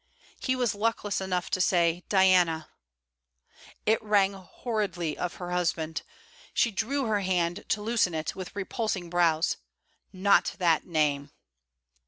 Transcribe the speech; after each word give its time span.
He 0.39 0.55
was 0.55 0.73
luckless 0.73 1.21
enough 1.21 1.51
to 1.51 1.61
say: 1.61 2.01
'Diana!' 2.09 2.69
It 3.85 4.01
rang 4.01 4.33
horridly 4.33 5.15
of 5.15 5.35
her 5.35 5.51
husband. 5.51 6.01
She 6.55 6.71
drew 6.71 7.05
her 7.05 7.19
hand 7.19 7.65
to 7.69 7.83
loosen 7.83 8.15
it, 8.15 8.35
with 8.35 8.55
repulsing 8.55 9.11
brows. 9.11 9.57
'Not 10.11 10.55
that 10.57 10.87
name!' 10.87 11.29